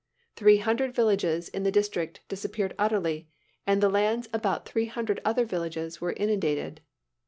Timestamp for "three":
0.35-0.57, 4.67-4.87